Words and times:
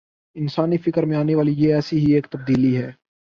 انسانی 0.35 0.77
فکر 0.77 1.03
میں 1.03 1.17
آنے 1.17 1.35
والی 1.35 1.53
یہ 1.57 1.73
ایسی 1.73 1.97
ہی 1.97 2.13
ایک 2.13 2.27
تبدیلی 2.29 2.77
ہے۔ 2.77 2.91